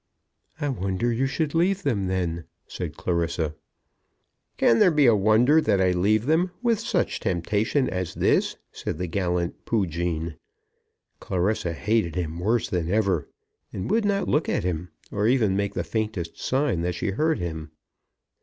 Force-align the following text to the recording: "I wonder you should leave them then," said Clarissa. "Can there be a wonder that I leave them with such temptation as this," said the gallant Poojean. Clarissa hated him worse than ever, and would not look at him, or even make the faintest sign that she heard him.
"I 0.59 0.67
wonder 0.69 1.11
you 1.11 1.27
should 1.27 1.53
leave 1.53 1.83
them 1.83 2.07
then," 2.07 2.45
said 2.65 2.97
Clarissa. 2.97 3.53
"Can 4.57 4.79
there 4.79 4.89
be 4.89 5.05
a 5.05 5.15
wonder 5.15 5.61
that 5.61 5.79
I 5.79 5.91
leave 5.91 6.25
them 6.25 6.49
with 6.63 6.79
such 6.79 7.19
temptation 7.19 7.87
as 7.87 8.15
this," 8.15 8.55
said 8.71 8.97
the 8.97 9.05
gallant 9.05 9.63
Poojean. 9.63 10.37
Clarissa 11.19 11.73
hated 11.73 12.15
him 12.15 12.39
worse 12.39 12.67
than 12.67 12.89
ever, 12.89 13.27
and 13.71 13.91
would 13.91 14.03
not 14.03 14.27
look 14.27 14.49
at 14.49 14.63
him, 14.63 14.89
or 15.11 15.27
even 15.27 15.55
make 15.55 15.75
the 15.75 15.83
faintest 15.83 16.35
sign 16.35 16.81
that 16.81 16.95
she 16.95 17.11
heard 17.11 17.37
him. 17.37 17.69